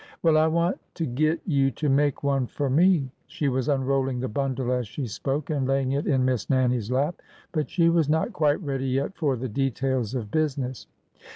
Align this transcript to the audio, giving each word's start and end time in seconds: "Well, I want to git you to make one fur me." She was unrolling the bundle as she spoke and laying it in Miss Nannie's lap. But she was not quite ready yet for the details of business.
"Well, 0.23 0.35
I 0.35 0.47
want 0.47 0.79
to 0.95 1.05
git 1.05 1.41
you 1.45 1.69
to 1.69 1.87
make 1.87 2.23
one 2.23 2.47
fur 2.47 2.71
me." 2.71 3.11
She 3.27 3.47
was 3.49 3.69
unrolling 3.69 4.19
the 4.19 4.27
bundle 4.27 4.71
as 4.71 4.87
she 4.87 5.05
spoke 5.05 5.51
and 5.51 5.67
laying 5.67 5.91
it 5.91 6.07
in 6.07 6.25
Miss 6.25 6.49
Nannie's 6.49 6.89
lap. 6.89 7.21
But 7.51 7.69
she 7.69 7.87
was 7.87 8.09
not 8.09 8.33
quite 8.33 8.59
ready 8.63 8.87
yet 8.87 9.15
for 9.15 9.35
the 9.35 9.47
details 9.47 10.15
of 10.15 10.31
business. 10.31 10.87